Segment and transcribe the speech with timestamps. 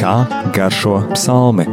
[0.00, 0.16] Kā
[0.56, 1.66] garšo psalmi?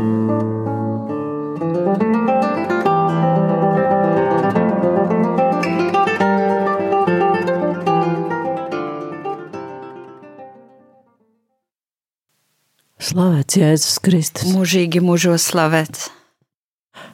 [13.07, 14.49] Slavēts Jēzus Kristus.
[14.51, 16.09] Mūžīgi mūžos slavēts.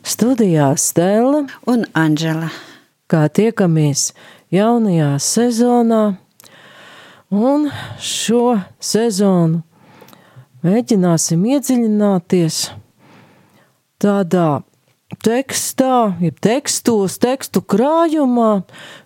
[0.02, 2.50] Studijā Stela un Anģela.
[3.05, 4.10] Kā tiekamies
[4.54, 6.04] jaunajā sezonā,
[7.34, 9.64] un šo sezonu
[10.64, 12.60] mēģināsim iedziļināties
[14.04, 14.61] tādā
[15.24, 18.64] tekstā, jeb tekstos, tekstu krājumā,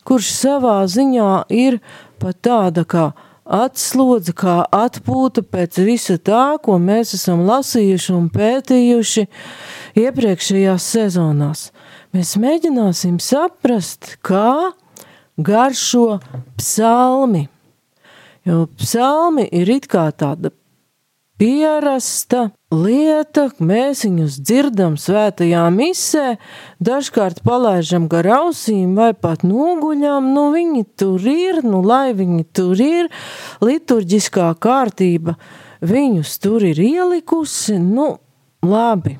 [0.07, 1.79] kurš savā ziņā ir
[2.21, 3.09] pat tāda kā
[3.47, 9.23] atslodze, kā atpūta pēc visa tā, ko mēs esam lasījuši un pētījuši
[10.03, 11.69] iepriekšējās sezonās.
[12.15, 14.73] Mēs mēģināsim saprast, kā
[15.37, 16.19] garšo
[16.57, 17.47] psalmi.
[18.45, 20.53] Jo psalmi ir it kā tāda
[21.37, 26.25] pierasta lieta, mēs viņus dzirdam svētajā misē,
[26.83, 32.81] dažkārt palaižam gar ausīm vai pat noguļam, nu viņi tur ir, nu lai viņi tur
[32.81, 33.11] ir,
[33.61, 35.37] liturģiskā kārtība
[35.85, 38.15] viņus tur ir ielikusi, nu
[38.65, 39.17] labi.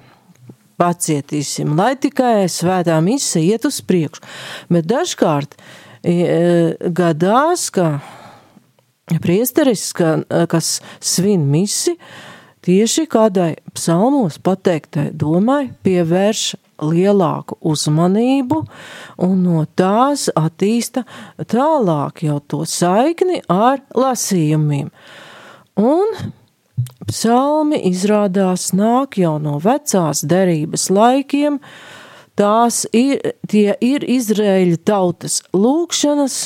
[0.78, 4.22] Pacietīsim, lai tikai svētā mise iet uz priekšu.
[4.70, 5.56] Bet dažkārt
[6.04, 8.00] gadās, ka
[9.24, 10.18] priesteris, ka,
[10.52, 11.96] kas svin misi,
[12.68, 16.48] tieši kādai psalmos pateiktai domai pievērš
[16.84, 18.60] lielāku uzmanību
[19.26, 21.06] un no tās attīsta
[21.50, 24.92] tālāk jau to saikni ar lasījumiem.
[25.78, 26.34] Un
[27.08, 31.62] psalmi izrādās nāk jau no vecās derības laikiem,
[32.38, 36.38] tās ir, tie ir Izraēļa tautas lūkšanas,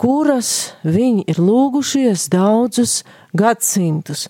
[0.00, 0.52] kuras
[0.84, 3.02] viņi ir lūgušies daudzus
[3.36, 4.26] gadsimtus.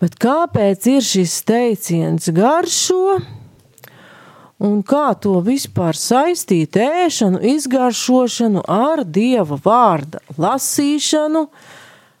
[0.00, 3.18] Bet kāpēc ir šis teiciens garšo?
[4.56, 11.42] Un kā to vispār saistīt ēšanu, izgaršošanu ar dieva vārda lasīšanu,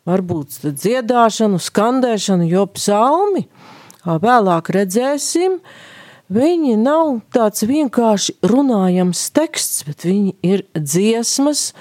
[0.06, 3.46] varbūt dziedāšanu, skandēšanu, jo psalmi,
[4.04, 5.56] kā vēlāk redzēsim,
[6.32, 11.72] viņi nav tāds vienkārši runājams teksts, bet viņi ir dziesmas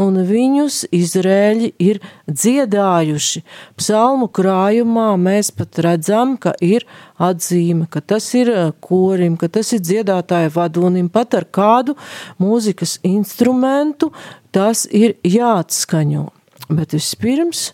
[0.00, 3.44] un viņus Izrēļi ir dziedājuši.
[3.78, 6.86] Psalmu krājumā mēs pat redzam, ka ir
[7.22, 11.96] atzīme, ka tas ir eh, korim, ka tas ir dziedātāja vadonim, pat ar kādu
[12.42, 14.12] mūzikas instrumentu
[14.54, 16.28] tas ir jāatskaņo.
[16.74, 17.72] Bet vispirms,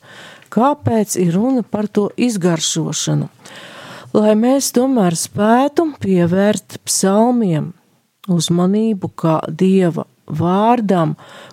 [0.51, 3.31] kāpēc ir runa par to izgaršošanu?
[4.11, 7.69] Lai mēs tomēr spētu pievērt psalmiem
[8.31, 11.13] uzmanību kā dieva vārdam,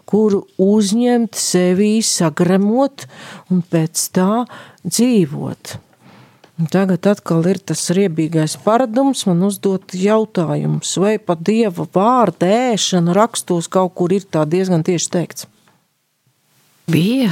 [0.10, 3.06] kuru uzņemt sevī, sagremot
[3.54, 4.46] un pēc tā
[4.86, 5.76] dzīvot.
[6.58, 13.14] Un tagad atkal ir tas riebīgais paradums man uzdot jautājumus, vai pat dieva vārda ēšana
[13.14, 15.46] rakstos kaut kur ir tā diezgan tieši teikts.
[16.90, 17.30] Bija.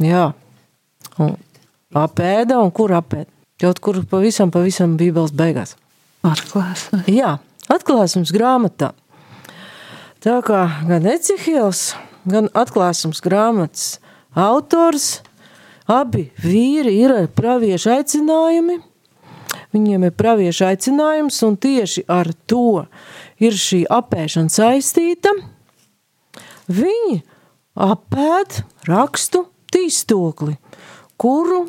[0.00, 0.30] Jā,
[1.18, 1.34] un
[1.98, 3.39] apēda un kur apēda?
[3.60, 5.74] Kaut kur pavisam, pavisam bībeles beigās.
[6.24, 7.04] Atklāsmes.
[7.12, 7.34] Jā,
[7.68, 8.94] atklāsmes grāmatā.
[10.24, 11.90] Tā kā gan Ecihils,
[12.28, 13.98] gan atklāsums grāmatas
[14.32, 15.20] autors,
[15.88, 18.80] abi vīri ir praviešu aicinājumi.
[19.76, 22.86] Viņiem ir praviešu aicinājums, un tieši ar to
[23.42, 25.36] ir šī apēšana saistīta.
[26.70, 27.20] Viņi
[27.76, 30.56] apēd rakstu tīstokli,
[31.20, 31.66] kuru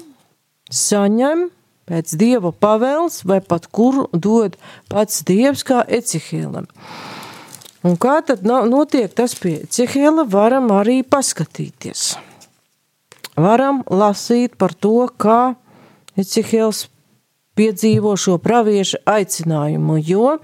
[0.71, 1.49] saņem
[1.91, 4.55] pēc dieva pavēles, vai pat kuru dod
[4.91, 6.69] pats dievs kā Ecihēlam.
[7.83, 12.13] Un kā tad notiek tas pie Cihela, varam arī paskatīties.
[13.41, 15.55] Varam lasīt par to, kā
[16.15, 16.85] Cihels
[17.57, 20.35] piedzīvo šo pravieša aicinājumu, jo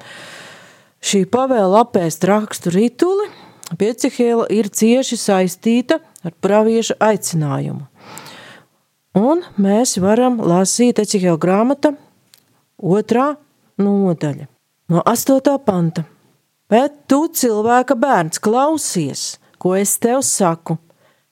[1.05, 3.29] šī pavēla apēst rakstu rituli
[3.77, 7.85] pie Cihela ir cieši saistīta ar pravieša aicinājumu.
[9.17, 11.93] Un mēs varam lasīt Ecihela grāmata
[12.77, 13.31] otrā
[13.81, 14.45] nodaļa
[14.93, 15.55] no 8.
[15.65, 16.03] panta.
[16.69, 20.75] Bet tu, cilvēka bērns, klausies, ko es tev saku.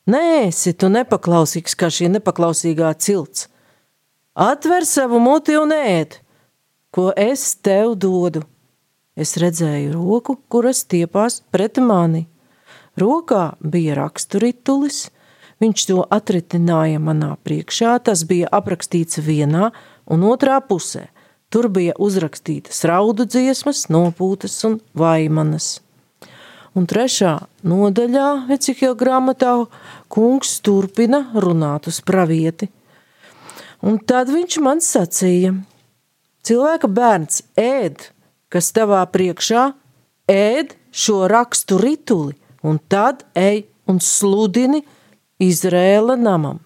[0.09, 3.49] Nē, esi tu nepaklausīgs kā šī nepaklausīgā cilts.
[4.33, 6.17] Atver savu muti un ēd,
[6.95, 8.45] ko es tev dodu.
[9.15, 12.25] Es redzēju roku, kuras stiepās pret mani.
[12.99, 15.09] Rokā bija raksturitulis,
[15.63, 19.71] viņš to atritināja manā priekšā, tas bija aprakstīts vienā
[20.11, 21.07] un otrā pusē.
[21.53, 25.79] Tur bija uzrakstītas raudu dziesmas, nopūtas un vaimanas.
[26.75, 29.53] Un trešā nodaļā Ecihila grāmatā
[30.11, 32.67] kungs turpina runāt uz pravieti.
[33.85, 35.53] Un tad viņš man sacīja,
[36.43, 38.09] cilvēka bērns ēd,
[38.51, 39.69] kas tavā priekšā,
[40.31, 42.35] ēd šo rakstu rituli,
[42.65, 44.81] un tad ej un sludini
[45.41, 46.61] Izrēla namam.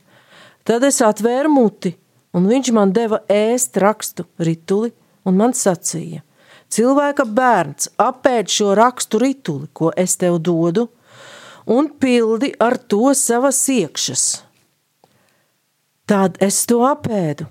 [0.64, 1.96] Tad es atvēru muti,
[2.36, 4.92] un viņš man deva ēst rakstu rituli,
[5.26, 6.22] un man sacīja:
[6.70, 10.86] Cilvēka bērns apēd šo rakstu rituli, ko es tev dodu,
[11.66, 14.26] un pildi ar to savas iekšas.
[16.10, 17.46] Tad es to apēdu,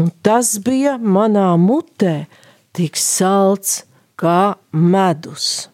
[0.00, 2.26] un tas bija manā mutē
[2.76, 3.82] tik salds
[4.20, 5.68] kā medus.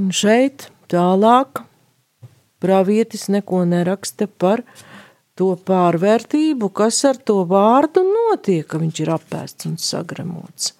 [0.00, 1.64] Un šeit tālāk
[2.60, 4.62] pravietis neko neraksta par
[5.38, 10.74] to pārvērtību, kas ar to vārdu notiek, ka viņš ir apēsts un sagremots.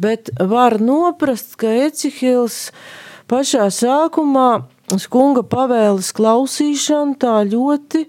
[0.00, 2.72] Bet var noprast, ka Ecihils
[3.30, 4.64] pašā sākumā
[5.00, 8.02] skunga pavēles klausīšana tā ļoti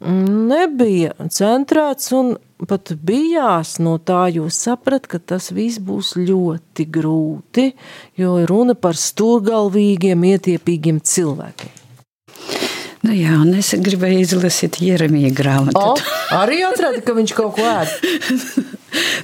[0.00, 2.34] nebija centrēts un
[2.68, 7.70] pat bijās no tā, jo saprat, ka tas viss būs ļoti grūti,
[8.20, 11.76] jo runa par stūrgalvīgiem, ietiepīgiem cilvēkiem.
[13.00, 15.80] Nu jā, un es gribēju izlasīt Jeremija grāmatu.
[15.80, 15.94] O,
[16.36, 18.68] arī atrada, ka viņš kaut ko ēd.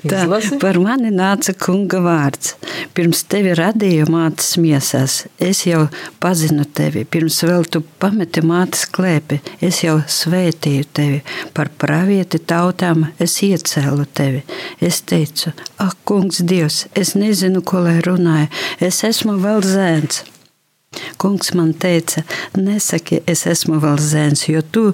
[0.06, 0.22] Tā
[0.62, 2.54] par mani nāca kunga vārds.
[2.96, 5.82] Pirms tevi radīju mātes miesās, es jau
[6.22, 7.02] pazinu tevi.
[7.04, 11.18] Pirms vēl tu pameti mātes klēpi, es jau svētīju tevi.
[11.56, 14.44] Par pravieti tautām es iecēlu tevi.
[14.80, 15.52] Es teicu,
[15.82, 18.48] ak, kungs, Dievs, es nezinu, ko lai runāju.
[18.80, 20.22] Es esmu vēl zēns.
[21.18, 22.22] Kungs man teica,
[22.56, 24.84] nesaki, es esmu vēl zēns, jo tu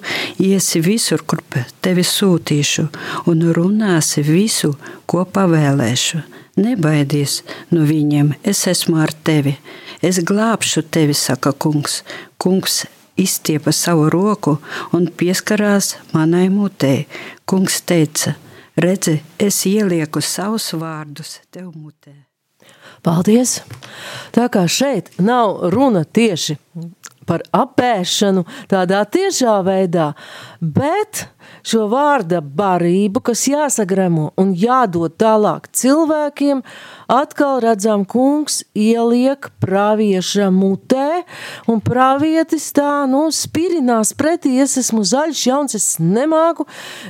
[0.42, 1.42] iesi visur, kur
[1.82, 2.86] tevi sūtīšu,
[3.30, 4.72] un runāsi visu,
[5.06, 6.22] ko pavēlēšu.
[6.62, 7.40] Nebaidies
[7.72, 9.56] no viņiem, es esmu ar tevi.
[10.02, 12.02] Es glābšu tevi, saka kungs.
[12.36, 12.82] Kungs
[13.16, 14.58] izstiepa savu roku
[14.92, 17.06] un pieskarās manai mutē.
[17.48, 18.36] Kungs teica,
[18.76, 22.31] redzi, es ielieku savus vārdus tev mutē.
[23.02, 23.60] Paldies!
[24.30, 26.54] Tā kā šeit nav runa tieši
[27.26, 30.12] par apēšanu tādā tiešā veidā,
[30.60, 31.24] bet
[31.66, 36.62] šo vārda barību, kas jāsagremo un jādod tālāk cilvēkiem,
[37.10, 41.22] atkal redzam, kungs ieliek pravieša mutē,
[41.70, 46.66] un pravietis tā, nu, spirinās pretī, es esmu zaļš, jauns, es nemāku,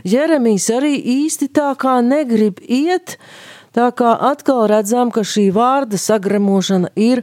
[0.09, 3.19] Jeremijs arī īsti tā kā negrib iet,
[3.73, 7.23] Tā kā atkal redzam, ka šī vārda sagremošana ir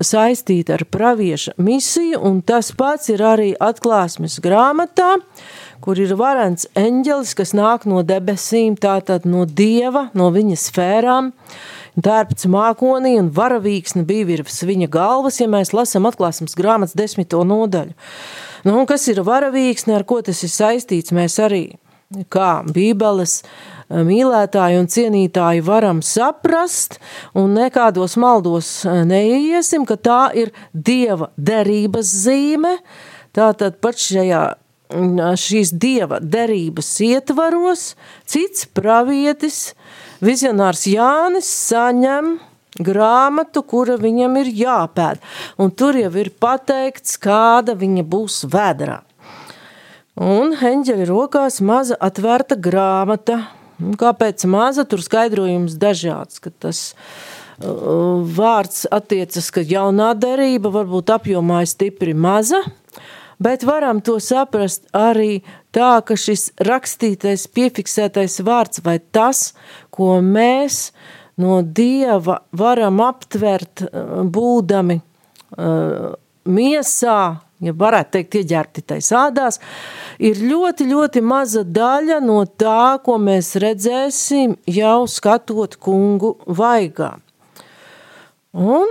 [0.00, 5.18] saistīta ar pravieša misiju, un tas pats ir arī atklāsmes grāmatā,
[5.84, 11.34] kur ir varants eņģelis, kas nāk no debesīm, tātad no dieva, no viņa sfērām.
[12.00, 17.92] Tērpts mākonī un varavīksne bija virs viņa galvas, ja mēs lasām atklāsmes grāmatas desmito nodaļu.
[18.64, 21.64] Nu, un kas ir varavīksne, ar ko tas ir saistīts, mēs arī
[22.32, 23.42] kā bībeles
[23.90, 26.98] mīlētāji un cienītāji varam saprast
[27.34, 32.76] un nekādos maldos neiesim, ka tā ir Dieva derības zīme,
[33.36, 34.44] tātad pat šajā
[35.38, 37.94] šīs Dieva derības ietvaros
[38.26, 39.74] cits pravietis,
[40.22, 42.38] vizionārs Jānis saņem
[42.78, 45.20] grāmatu, kura viņam ir jāpēd,
[45.58, 49.00] un tur jau ir pateikts, kāda viņa būs vēdrā.
[50.20, 53.46] Un eņģeļa rokās maza atvērta grāmata,
[54.00, 54.84] kāpēc maza?
[54.88, 62.14] Tur skaidrojums dažāds, ka tas uh, vārds attiecas, ka jaunā derība varbūt apjomā ir stipri
[62.14, 62.62] maza,
[63.42, 65.42] bet varam to saprast arī
[65.74, 69.52] tā, ka šis rakstītais, piefiksētais vārds vai tas,
[69.94, 70.90] ko mēs
[71.40, 76.10] no Dieva varam aptvert, uh, būdami uh,
[76.50, 77.20] miesā,
[77.60, 79.60] ja varētu teikt, ieģērbti tais ādās,
[80.18, 87.14] ir ļoti, ļoti maza daļa no tā, ko mēs redzēsim jau skatot kungu vaigā.
[88.56, 88.88] Un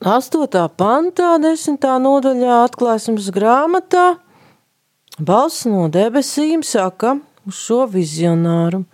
[0.00, 0.46] 8.
[0.80, 1.82] pantā, 10.
[2.00, 4.14] nodaļā atklāsmes grāmatā,
[5.20, 8.86] balss no debesīm saka uz šo vizionāru.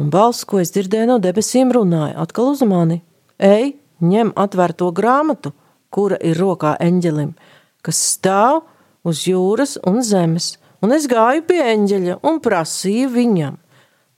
[0.00, 3.02] Un balss, ko es dzirdēju no debesīm, runāja atkal uz mani.
[3.36, 5.52] Ej, ņem atvērto grāmatu
[5.90, 7.34] kura ir rokā eņģelim,
[7.84, 8.62] kas stāv
[9.06, 10.54] uz jūras un zemes,
[10.84, 13.56] un es gāju pie eņģeļa un prasīju viņam,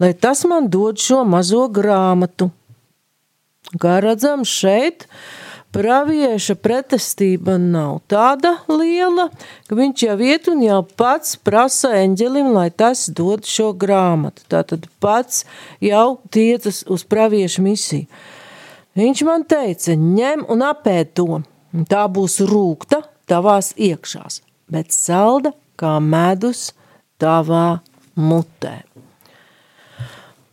[0.02, 2.50] lai tas man dod šo mazo grāmatu.
[3.80, 5.06] Kā redzam, šeit
[5.72, 9.30] pravieša pretestība nav tāda liela,
[9.68, 14.44] ka viņš jau iet un jau pats prasa eņģelim, lai tas dod šo grāmatu.
[14.52, 15.46] Tātad pats
[15.80, 18.10] jau tiecas uz pravieša misiju.
[18.98, 21.40] Viņš man teica, ņem un apēd to,
[21.72, 24.40] un tā būs rūkta tavās iekšās,
[24.72, 26.70] bet salda kā medus
[27.22, 27.80] tavā
[28.18, 28.82] mutē.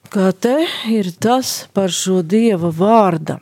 [0.09, 3.38] Kā te ir tas par šo dieva vārda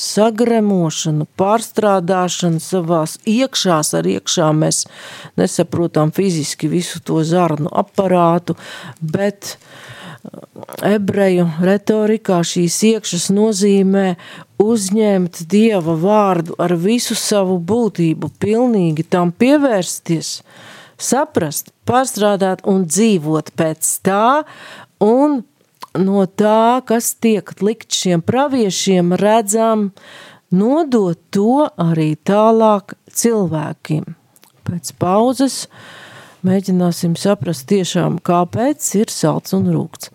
[0.00, 4.84] sagremošanu, pārstrādāšanu savās iekšās, ar iekšā mēs
[5.40, 8.56] nesaprotam fiziski visu to zarnu aparātu,
[9.02, 9.56] bet
[10.84, 14.06] ebreju retorikā šīs iekšas nozīmē
[14.60, 20.40] uzņemt dieva vārdu ar visu savu būtību, pilnīgi tam pievērsties,
[21.00, 24.42] saprast, pārstrādāt un dzīvot pēc tā,
[25.04, 25.40] un
[25.98, 29.90] no tā, kas tiek likt šiem praviešiem, redzam,
[30.52, 34.04] nodot to arī tālāk cilvēkiem.
[34.68, 35.64] Pēc pauzes
[36.46, 40.12] mēģināsim saprast tiešām, kāpēc ir salds un rūkts.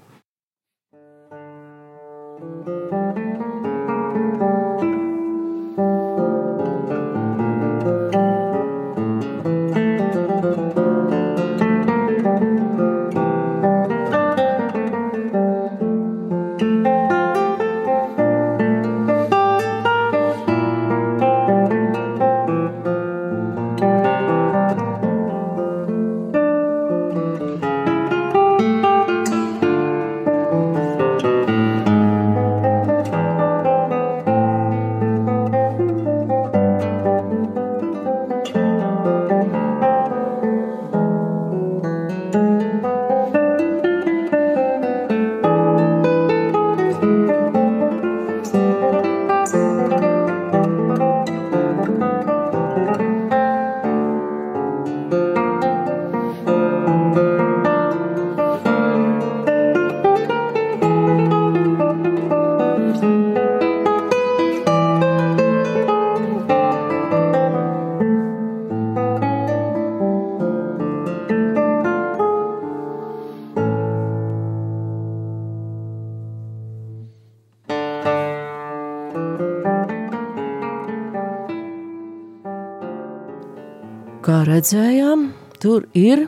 [84.65, 85.27] Redzējām,
[85.61, 86.25] tur ir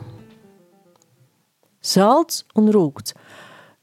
[1.82, 3.16] salds un rūkts.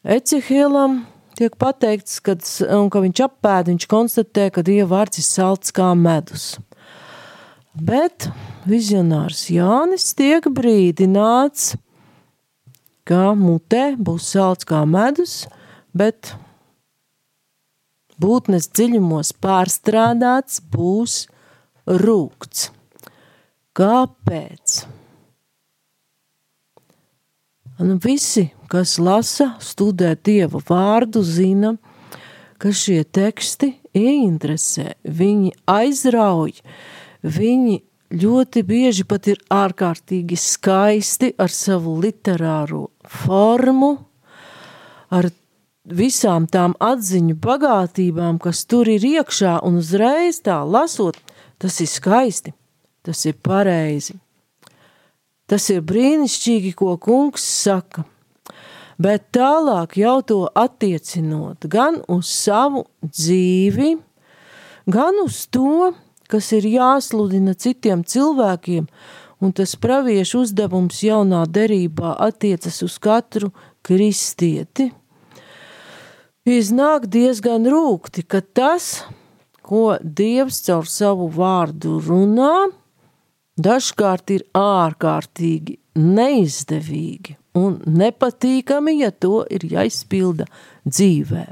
[0.05, 1.01] Ecihielam
[1.35, 6.55] tiek pateikts, kad, ka viņš apēd, viņš konstatē, ka Dieva vārds ir salds kā medus.
[7.75, 8.29] Bet
[8.63, 11.75] vizionārs Jānis tiek brīdināts,
[13.03, 15.49] ka mutē būs salds kā medus,
[15.91, 16.31] bet
[18.23, 21.25] būtnes dziļumos pārstrādāts būs
[21.83, 22.69] rūkts.
[23.75, 24.85] Kāpēc?
[27.83, 31.73] Un visi, kas lasa, studē Dieva vārdu, zina,
[32.55, 36.55] ka šie teksti ieinteresē, viņi aizrauj,
[37.19, 37.77] viņi
[38.15, 43.97] ļoti bieži pat ir ārkārtīgi skaisti ar savu literāro formu,
[45.11, 45.33] ar
[45.83, 51.19] visām tām atziņu bagātībām, kas tur ir iekšā, un uzreiz tā lasot,
[51.59, 52.55] tas ir skaisti
[53.05, 54.17] tas ir pareizi.
[55.45, 58.01] Tas ir brīnišķīgi, ko kungs saka,
[58.97, 63.91] bet tālāk jau to attiecinot gan uz savu dzīvi,
[64.89, 65.93] gan uz to,
[66.31, 68.87] kas ir jāsludina citiem cilvēkiem,
[69.45, 73.51] un tas praviešu uzdevums jaunā derībā attiecas uz katru
[73.85, 74.89] kristieti.
[76.45, 79.03] Iznāk diezgan rūkti, ka tas,
[79.65, 82.67] ko Dievs caur savu vārdu runā,
[83.55, 90.47] dažkārt ir ārkārtīgi neizdevīgi un nepatīkami, ja to ir jāizpilda
[90.87, 91.45] dzīvē.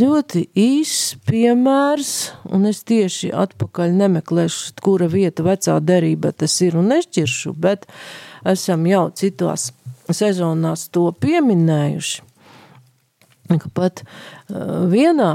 [0.00, 2.12] Ļoti īsts piemērs,
[2.48, 7.84] un es tieši atpakaļ nemeklēšu, kura vieta vecā derība tas ir un nešķiršu, bet
[8.48, 9.68] esam jau citās
[10.08, 12.28] sezonās to pieminējuši.
[13.52, 14.00] Ka pat
[14.48, 15.30] vienā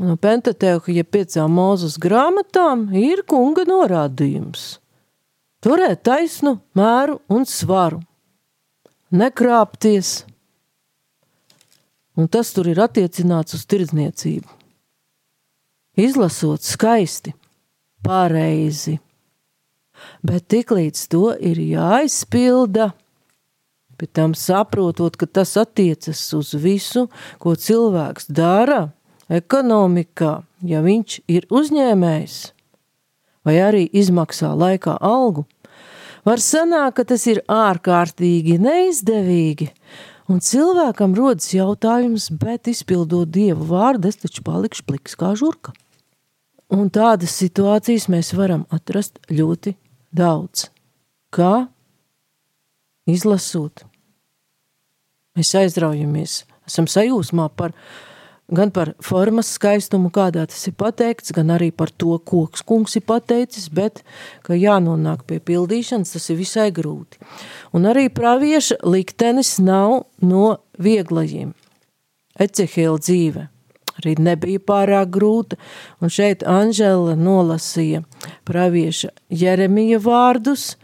[0.00, 4.70] no Pentateuka, ja piecām mūzes grāmatām, ir kunga norādījums–
[5.64, 8.00] turēt taisnu mēru un svaru,
[9.10, 10.22] nekrāpties,
[12.18, 14.48] un tas tur ir attiecināts uz tirdzniecību.
[15.98, 17.32] Izlasot skaisti,
[18.06, 18.98] pareizi,
[20.22, 22.92] bet tiklīdz to ir jāizpilda,
[23.98, 27.08] bet tam saprotot, ka tas attiecas uz visu,
[27.42, 28.92] ko cilvēks dara
[29.26, 32.38] ekonomikā, ja viņš ir uzņēmējs
[33.48, 35.46] vai arī izmaksā laikā algu,
[36.28, 39.72] var sanākt, ka tas ir ārkārtīgi neizdevīgi,
[40.28, 45.72] Un cilvēkam rodas jautājums, bet izpildot dievu vārdu, es taču palikšu pliks kā žurka.
[46.68, 49.72] Un tādas situācijas mēs varam atrast ļoti
[50.12, 50.66] daudz.
[51.32, 51.70] Kā
[53.08, 53.86] izlasot,
[55.32, 57.72] mēs aizraujamies, esam sajūsmā par
[58.48, 63.04] gan par formas skaistumu, kādā tas ir pateikts, gan arī par to, ko kungs ir
[63.08, 64.02] pateicis, bet,
[64.46, 67.20] ka jānonāk pie pildīšanas, tas ir visai grūti.
[67.76, 71.52] Un arī pravieša liktenis nav no vieglajiem.
[72.38, 73.48] Ecehēla dzīve
[73.98, 75.56] arī nebija pārāk grūta,
[75.98, 78.04] un šeit Anžela nolasīja
[78.46, 80.76] pravieša Jeremija vārdus.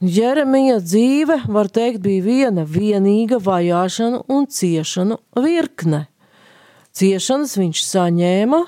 [0.00, 6.06] Jeremija dzīve, var teikt, bija viena vienīga vajāšanu un ciešanu virkne–
[6.98, 8.64] Ciešanas viņš saņēma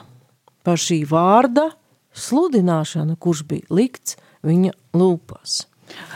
[0.66, 1.70] par šī vārda
[2.14, 5.64] sludināšanu, kurš bija likts viņa lūpās.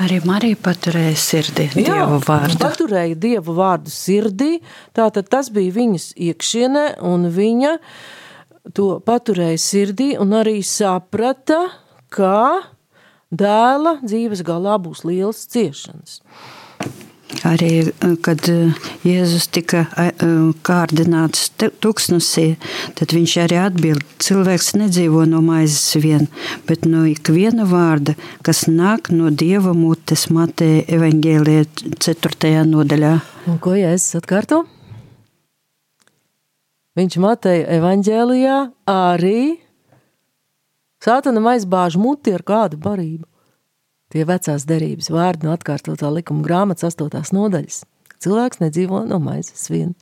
[0.03, 2.59] Arī Marija paturēja sirdī Dievu vārdu.
[2.63, 4.59] Paturēja Dievu vārdu sirdī,
[4.95, 7.73] tātad tas bija viņas iekšienē, un viņa
[8.79, 11.61] to paturēja sirdī un arī saprata,
[12.15, 12.63] ka
[13.35, 16.21] dēla dzīves galā būs lielas ciešanas.
[17.43, 18.73] Arī, eh, kad eh,
[19.05, 20.13] Jēzus tika eh,
[20.65, 21.49] kārdināts
[21.83, 22.55] tuksnesī,
[22.95, 26.29] tad viņš arī atbild, cilvēks nedzīvo no maizes vien,
[26.69, 28.15] bet no ikviena vārda,
[28.47, 31.59] kas nāk no Dieva mutes Mateja evaņģēlē
[31.99, 32.55] 4.
[32.71, 33.19] nodaļā.
[33.51, 34.63] Un ko Jēzus atkārto?
[36.95, 39.39] Viņš Mateja evaņģēlijā arī
[41.03, 43.27] sātanam aizbāž muti ar kādu barību.
[44.15, 47.81] Tie vecās derības vārdi no atkārtotā likuma grāmatas astotās nodaļas.
[48.23, 49.97] Cilvēks nedzīvo no maizes vien.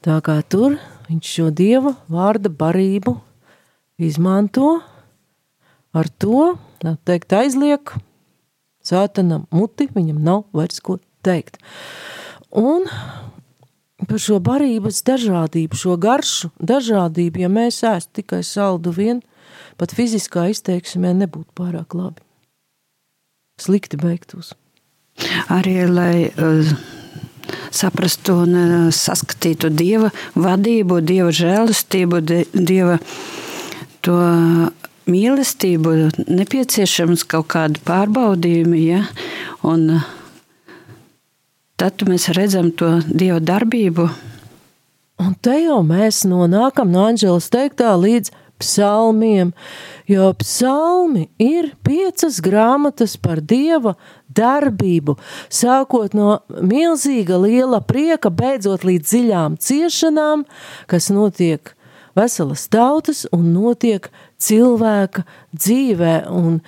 [0.00, 0.78] Tā kā tur
[1.10, 3.18] viņš šo dieva vārda barību
[4.00, 4.78] izmanto,
[5.92, 7.92] ar to, teikt, aizliek
[8.82, 11.60] sātanam muti, viņam nav vairs ko teikt.
[12.56, 12.88] Un
[14.08, 19.20] par šo barības dažādību, šo garšu dažādību, ja mēs ēstu tikai saldu vien,
[19.80, 22.22] pat fiziskā izteiksmē nebūtu pārāk labi.
[23.60, 24.52] Slikti beigtos.
[25.52, 26.72] Arī, lai uh,
[27.74, 32.22] saprastu un uh, saskatītu Dieva vadību, Dieva žēlastību,
[32.54, 32.98] Dieva
[34.02, 34.16] to
[35.10, 35.94] mīlestību,
[36.30, 39.04] nepieciešams kaut kādi pārbaudījumi, ja?
[39.66, 40.10] un uh,
[41.80, 44.08] tad mēs redzam to Dieva darbību.
[45.22, 48.32] Un te jau mēs nonākam no Anģelas teiktā līdz
[48.62, 49.52] psalmiem,
[50.06, 53.96] jo psalmi ir piecas grāmatas par dieva
[54.32, 55.18] darbību,
[55.52, 60.46] sākot no milzīga liela prieka, beidzot līdz dziļām ciešanām,
[60.90, 61.74] kas notiek
[62.16, 64.08] veselas tautas un notiek
[64.42, 65.24] cilvēka
[65.56, 66.16] dzīvē.
[66.30, 66.60] Un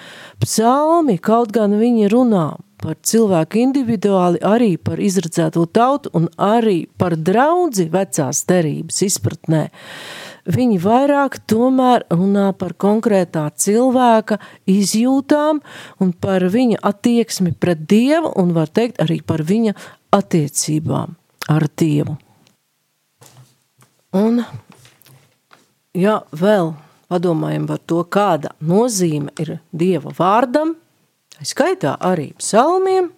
[0.42, 2.46] psalmi, kaut gan viņi runā
[2.85, 9.68] par cilvēku individuāli, arī par izredzēto tautu un arī par draudzi vecās derības izpratnē
[10.44, 14.38] viņi vairāk tomēr runā par konkrētā cilvēka
[14.70, 15.61] izjūtām
[16.00, 19.74] un par viņa attieksmi pret Dievu un var teikt arī par viņa
[20.14, 21.16] attiecībām
[21.50, 22.16] ar Dievu.
[24.14, 24.44] Un,
[25.96, 26.74] ja vēl
[27.11, 30.76] padomājam par to, kāda nozīme ir Dieva vārdam,
[31.42, 33.11] skaitā arī psalmiem,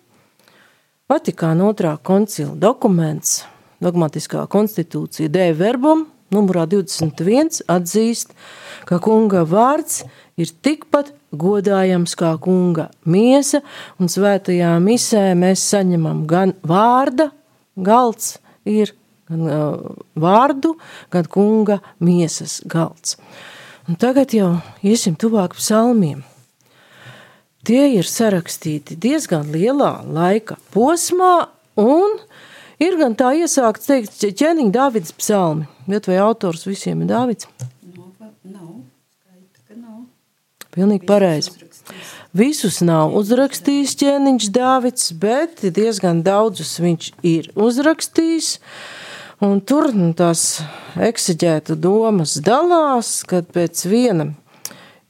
[1.06, 3.44] Vatikāna otrā koncila dokuments,
[3.78, 6.00] dogmatiskā konstitūcija Dēļ verbum
[6.34, 8.32] numurā 21 atzīst,
[8.88, 10.04] ka kunga vārds
[10.36, 13.62] ir tikpat godājams kā kunga miesa,
[14.00, 17.30] un svētajā misē mēs saņemam gan vārda,
[17.76, 18.36] galds
[18.66, 18.94] ir
[19.26, 20.76] gan uh, vārdu,
[21.10, 23.16] gan kunga miesas galds.
[23.86, 26.24] Un tagad jau iesim tuvāk psalmiem.
[27.66, 32.18] Tie ir sarakstīti diezgan lielā laika posmā, un
[32.82, 35.66] ir gan tā iesākts teikt ķēniņa Dāvidas psalmi.
[35.86, 37.48] Bet vai autors visiem ir Dāvids?
[38.44, 38.72] Nav.
[39.78, 40.00] nav.
[40.74, 41.54] Pilnīgi pareizi.
[42.36, 48.56] Visus nav uzrakstījis ķēniņš Dāvids, bet diezgan daudzus viņš ir uzrakstījis.
[49.46, 50.58] Un tur nu, tās
[51.00, 54.30] eksigēta domas dalās, kad pēc viena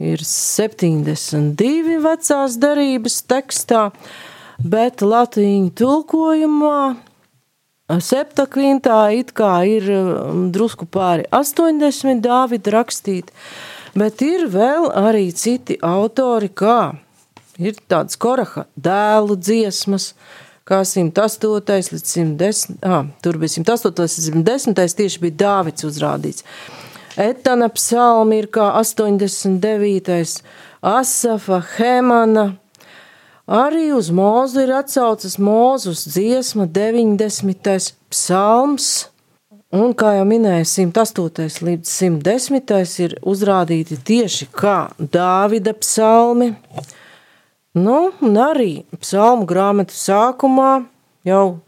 [0.03, 3.83] ir 72 vecās darības tekstā,
[4.61, 6.81] bet latīņu tulkojumā
[7.87, 13.31] Septakvintā it kā ir um, drusku pāri 80 Dāvida rakstīti,
[13.95, 16.97] bet ir vēl arī citi autori, kā
[17.63, 20.15] ir tāds Koraha dēlu dziesmas,
[20.67, 21.95] kā 108.
[21.95, 22.83] līdz 110.
[22.83, 24.03] Ah, tur bija 108.
[24.03, 24.99] līdz 110.
[24.99, 26.43] tieši bija Dāvids uzrādīts.
[27.17, 30.43] Etana psalmi ir kā 89.
[30.83, 32.51] Asafa, Hemana,
[33.47, 37.93] Arī uz mūzu ir atsaucas mūzus dziesma 90.
[38.11, 39.07] psalms.
[39.71, 41.63] Un, kā jau minēju, 108.
[41.63, 42.75] līdz 110.
[43.05, 46.57] ir uzrādīti tieši kā Dāvida psalmi.
[47.79, 50.83] Nu, un arī psalmu grāmatu sākumā
[51.27, 51.61] jau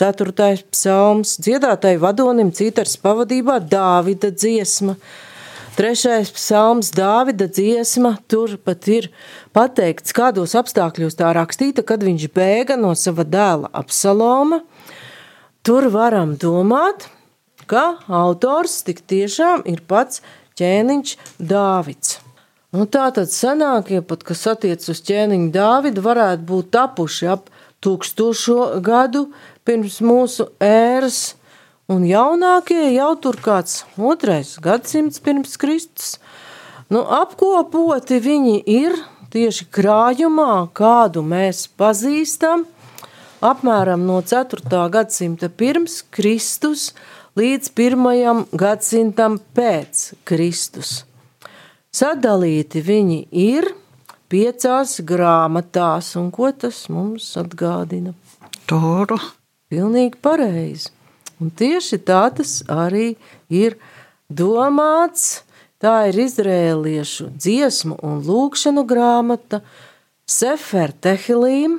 [0.00, 4.96] Ceturtais psalms, dziedātai vadonim citars pavadībā Dāvida dziesma.
[5.80, 9.06] Trešais psalms, Dāvida dziesma, tur pat ir
[9.56, 14.58] pateikts, kādos apstākļos tā rakstīta, kad viņš bēga no sava dēla Absaloma.
[15.64, 17.06] Tur varam domāt,
[17.64, 20.20] ka autors tik tiešām ir pats
[20.60, 22.18] ķēniņš Dāvids.
[22.76, 27.48] Nu, tā tad senākie, pat kas attiec uz ķēniņu Dāvidu, varētu būt tapuši ap
[27.80, 29.30] tūkstošo gadu
[29.64, 31.38] pirms mūsu ēras,
[31.90, 36.18] un jaunākie jau tur kāds otrais gadsimts pirms Kristus.
[36.90, 38.94] Nu, apkopoti viņi ir
[39.30, 42.64] tieši krājumā, kādu mēs pazīstam,
[43.42, 44.62] apmēram no 4.
[44.90, 46.90] gadsimta pirms Kristus
[47.38, 48.46] līdz 1.
[48.58, 51.04] gadsimtam pēc Kristus.
[51.90, 53.66] Sadalīti viņi ir
[54.30, 58.14] piecās grāmatās, un ko tas mums atgādina?
[58.70, 59.18] Toru.
[59.70, 60.90] Pilnīgi pareizi.
[61.40, 63.14] Un tieši tā tas arī
[63.48, 63.78] ir
[64.28, 65.42] domāts.
[65.80, 69.62] Tā ir izrēliešu dziesmu un lūkšanu grāmata
[70.28, 71.78] Sefer Tehilīm,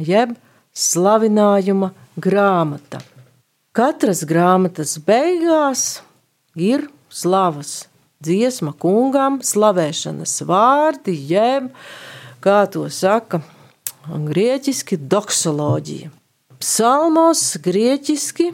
[0.00, 0.32] jeb
[0.72, 3.02] slavinājuma grāmata.
[3.76, 6.00] Katras grāmatas beigās
[6.56, 7.84] ir slavas
[8.24, 11.68] dziesma kungam, slavēšanas vārdi, jeb,
[12.40, 13.42] kā to saka,
[14.08, 16.10] grieķiski doksoloģija.
[16.62, 18.52] Psalmos grieķiski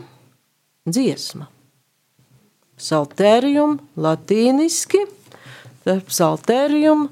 [0.92, 1.48] dziesma.
[2.81, 5.05] Saltērijum latīniski,
[5.85, 7.09] psaltērijum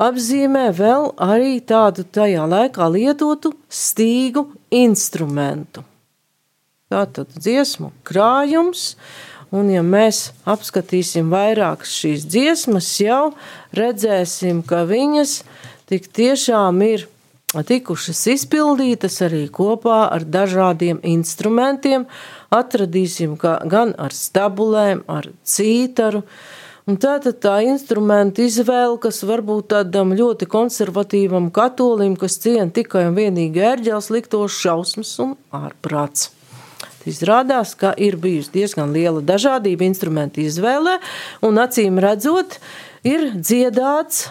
[0.00, 5.84] apzīmē vēl arī tādu tajā laikā lietotu stīgu instrumentu.
[6.92, 8.94] Tātad dziesmu krājums,
[9.50, 13.32] un ja mēs apskatīsim vairākas šīs dziesmas, jau
[13.74, 15.40] redzēsim, ka viņas
[15.90, 17.08] tik tiešām ir
[17.64, 22.04] tikušas izpildītas arī kopā ar dažādiem instrumentiem.
[22.52, 26.22] Atradīsim, gan ar stabulēm, ar cītaru.
[26.86, 33.16] Un tātad tā instrumenta izvēle, kas varbūt tādam ļoti konservatīvam katolim, kas ciena tikai un
[33.18, 36.30] vienīgi ērģels, liktos šausmas un ārprāts.
[37.06, 40.96] Izrādās, ka ir bijusi diezgan liela dažādība instrumentu izvēlē,
[41.46, 42.58] un acīm redzot,
[43.06, 44.26] ir dziedāts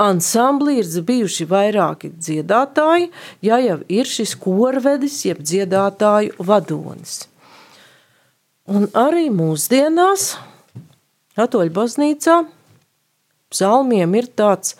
[0.00, 3.10] ansamblī ir bijuši vairāki dziedātāji,
[3.42, 7.24] ja jau ir šis korvedis, jeb dziedātāju vadonis.
[8.64, 10.34] Un arī mūsdienās
[11.34, 12.34] Katoļu baznīcā
[13.50, 14.76] psalmiem ir tāds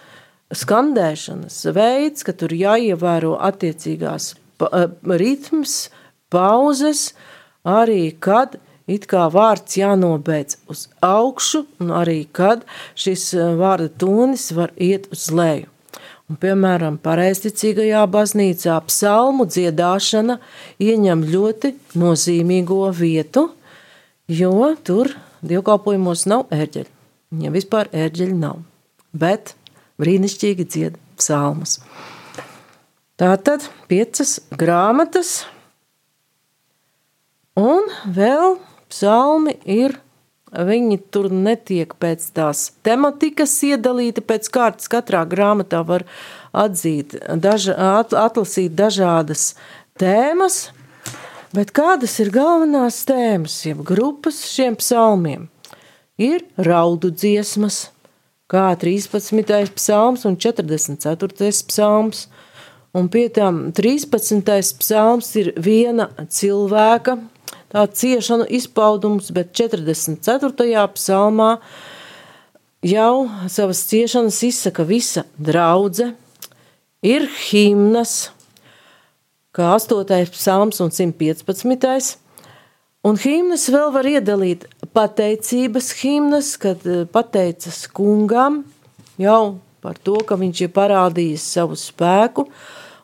[0.54, 4.86] skandēšanas veids, ka tur jāievēro attiecīgās eh,
[5.18, 5.74] ritms,
[6.30, 7.08] pauzes,
[7.66, 8.54] arī kad
[8.90, 12.64] it kā vārds jānobeidz uz augšu, un arī kad
[12.98, 15.70] šis eh, vārda tonis var iet uz leju.
[16.24, 20.38] Un, piemēram, pareizticīgajā baznīcā psalmu dziedāšana
[20.80, 23.50] ieņem ļoti nozīmīgo vietu,
[24.32, 25.12] jo tur
[25.44, 26.88] dievkalpojumos nav ērģeļi.
[27.34, 28.62] Viņiem vispār ērģeļi nav,
[29.12, 29.52] bet
[30.00, 31.78] brīnišķīgi dzied psalmus.
[33.20, 35.42] Tātad piecas grāmatas,
[37.60, 37.84] un
[38.16, 38.56] vēl
[38.94, 39.98] psalmi ir.
[40.54, 46.04] Viņi tur netiek pēc tās tematikas iedalīti, pēc kārtas katrā grāmatā var
[46.54, 49.56] atzīt, daža, atlasīt dažādas
[49.98, 50.68] tēmas,
[51.50, 55.48] bet kādas ir galvenās tēmas, jeb grupas šiem psalmiem?
[56.22, 57.88] Ir raudu dziesmas,
[58.46, 59.74] kā 13.
[59.74, 61.50] psalms un 44.
[61.66, 62.28] psalms,
[62.94, 64.54] un pie tām 13.
[64.78, 67.18] psalms ir viena cilvēka
[67.74, 70.86] tā ciešanu izpaudums, bet 44.
[70.94, 71.56] psalmā
[72.86, 76.12] jau savas ciešanas izsaka visa draudze,
[77.02, 78.30] ir himnas,
[79.54, 80.30] kā 8.
[80.30, 82.20] psalms un 115.
[83.04, 84.64] Un himnas vēl var iedalīt
[84.96, 88.62] pateicības himnas, kad eh, pateicas kungam
[89.20, 92.46] jau par to, ka viņš ir parādījis savu spēku,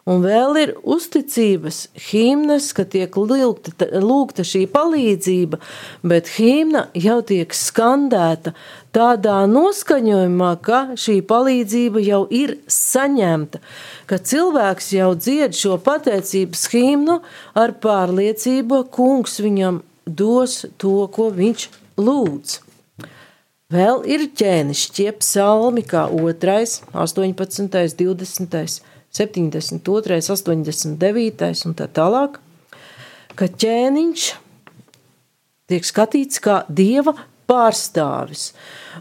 [0.08, 5.58] Un vēl ir uzticības himnas, ka tiek lūgta, lūgta šī palīdzība,
[6.00, 8.54] bet himna jau tiek skandēta
[8.96, 13.60] tādā noskaņojumā, ka šī palīdzība jau ir saņemta,
[14.08, 17.20] ka cilvēks jau dzied šo pateicības himnu
[17.52, 21.68] ar pārliecību, ka kungs viņam dos to, ko viņš
[22.00, 22.58] lūdz.
[23.70, 26.56] Vēl ir ķēnišķie psalmi, kā 2,
[26.90, 28.80] 18, 20,
[29.16, 32.38] 72, 89 un tā tālāk,
[33.34, 34.28] ka ķēniņš
[35.70, 37.14] tiek skatīts kā dieva
[37.50, 38.50] pārstāvis.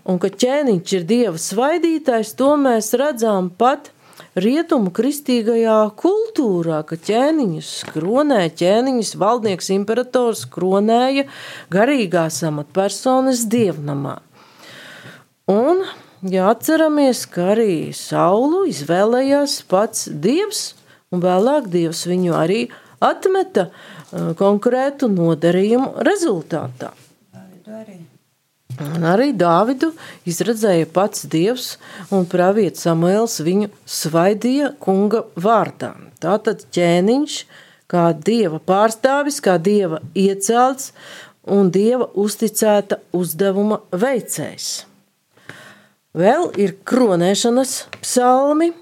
[0.10, 3.92] Un ka ķēniņš ir dieva svaidītājs, to mēs redzam pat
[4.40, 11.26] rietumu kristīgajā kultūrā, ka ķēniņus kronē, ķēniņus valdnieks imperators kronēja
[11.74, 14.20] garīgās amatpersonas dievnamā.
[15.50, 15.86] Un
[16.26, 20.74] jāatceramies, ka arī Saulu izvēlējās pats dievs,
[21.14, 22.64] un vēlāk dievs viņu arī
[23.00, 26.92] atmeta uh, konkrētu nodarījumu rezultātā.
[28.80, 29.90] Un arī Dāvidu
[30.30, 31.74] izredzēja pats dievs,
[32.16, 35.92] un pravietis Samuēls viņu svaidīja kunga vārdā.
[36.24, 37.40] Tātad ķēniņš,
[37.92, 40.94] kā dieva pārstāvis, kā dieva iecelts
[41.44, 44.89] un dieva uzticēta uzdevuma veicējs.
[46.20, 48.74] Vēl ir kronēšanas psalmi.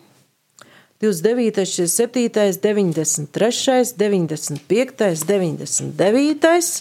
[1.03, 6.79] 29, 47, 93, 95, 99.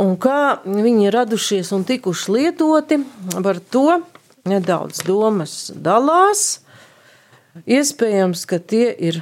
[0.00, 2.98] Un kā viņi ir radušies un tikuši lietoti,
[3.44, 4.00] par to
[4.48, 6.62] nedaudz domas dalās.
[7.68, 9.20] Iespējams, ka tie ir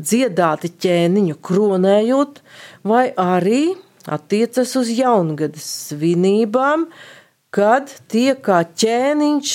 [0.00, 2.40] dziedāti ķēniņu kronējot,
[2.88, 3.74] vai arī
[4.08, 6.88] attiecas uz jaungadas svinībām,
[7.54, 9.54] kad tiek kā ķēniņš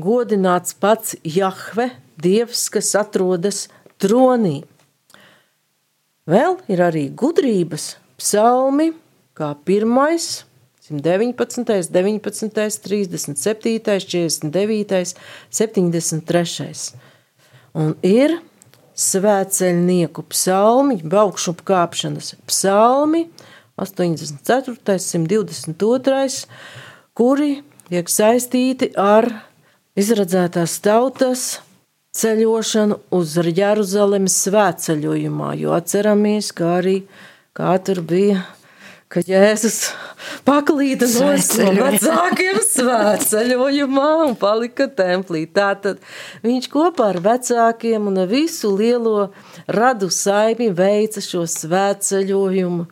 [0.00, 3.66] godināts pats Jahve, dievs, kas atrodas
[4.00, 4.60] tronī.
[6.30, 8.92] Vēl ir arī gudrības psalmi,
[9.36, 10.44] kā pirmais,
[10.90, 15.14] 119, 19, 37, 49,
[15.50, 16.70] 73.
[17.78, 18.36] Un ir
[19.00, 23.28] svētceļnieku psalmi, baukšu kāpšanas psalmi,
[23.80, 26.44] 84, 122
[27.20, 27.58] kuri
[27.90, 29.26] tiek saistīti ar
[30.00, 31.42] izradzētās tautas
[32.16, 36.94] ceļošanu uz Jeruzalemes svētceļojumā, jo atceramies, kā arī
[37.52, 38.46] kā tur bija,
[39.12, 39.90] ka Jēzus
[40.48, 41.28] paklīda no
[41.82, 45.44] vecākiem svētceļojumā un palika templī.
[45.44, 46.00] Tātad
[46.46, 49.28] viņš kopā ar vecākiem un visu lielo
[49.68, 52.88] radu saimi veica šo svētceļojumu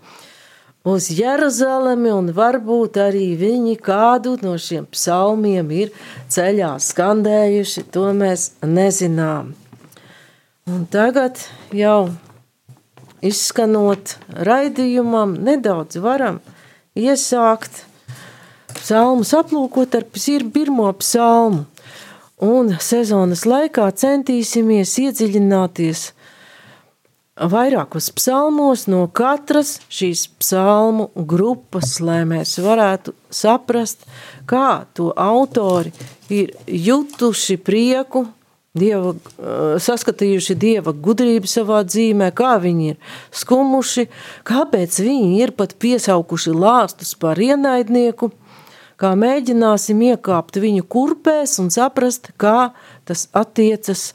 [0.85, 5.91] uz Jeruzalemi, un varbūt arī viņi kādu no šiem psalmiem ir
[6.33, 9.55] ceļā skandējuši, to mēs nezinām.
[10.69, 11.41] Un tagad
[11.73, 12.11] jau
[13.25, 16.43] izskanot raidījumam, nedaudz varam
[16.99, 17.85] iesākt
[18.77, 21.65] psalmus aplūkot ar pirmo psalmu.
[22.39, 26.05] Un sezonas laikā centīsimies iedziļināties
[27.39, 34.07] vairākos psalmos no katras šīs psalmu grupas, lai mēs varētu saprast,
[34.49, 35.93] kā to autori
[36.33, 38.27] ir jutuši prieku,
[38.79, 42.97] dieva, eh, saskatījuši dieva gudrību savā dzīvē, kā viņi ir
[43.33, 44.09] skumuši,
[44.45, 48.31] kāpēc viņi ir pat piesaukuši lāstus par ienaidnieku,
[48.99, 52.73] kā mēģināsim iekāpt viņu kurpēs un saprast, kā
[53.05, 54.13] tas attiecas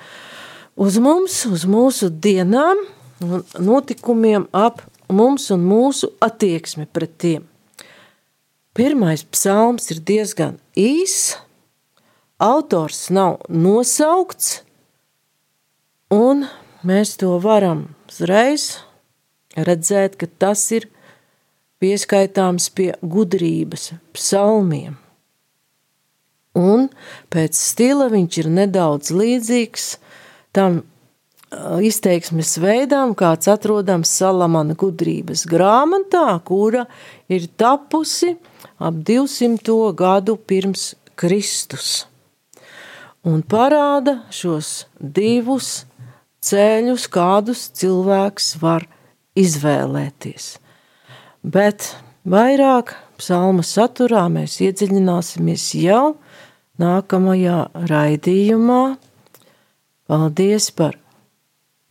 [0.75, 2.77] uz mums, uz mūsu dienām,
[3.23, 7.43] un notikumiem ap mums un mūsu attieksmi pret tiem.
[8.73, 11.36] Pirmais psalms ir diezgan īs,
[12.41, 14.63] autors nav nosaukts,
[16.13, 16.47] un
[16.83, 18.79] mēs to varam uzreiz
[19.53, 20.89] redzēt, ka tas ir
[21.83, 24.97] pieskaitāms pie gudrības psalmiem.
[26.57, 26.89] Un
[27.33, 29.88] pēc stila viņš ir nedaudz līdzīgs
[30.53, 30.83] tam
[31.83, 36.85] izteiksmes veidām, kāds atrodams Salamana gudrības grāmatā, kura
[37.31, 38.35] ir tapusi
[38.79, 42.05] ap 200 gadu pirms Kristus.
[43.23, 45.85] Un parāda šos divus
[46.43, 48.85] ceļus, kādus cilvēks var
[49.39, 50.57] izvēlēties.
[51.43, 51.93] Bet
[52.27, 56.17] vairāk psalma saturā mēs iedziļināsimies jau
[56.81, 58.83] nākamajā raidījumā.
[60.09, 60.97] Paldies par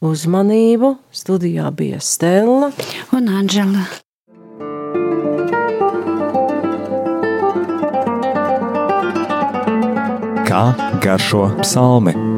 [0.03, 0.97] uzmanību.
[1.15, 2.73] Studijā bija Stela
[3.15, 3.87] un Anģela.
[10.49, 10.65] Kā
[11.01, 12.32] garšo psalmi?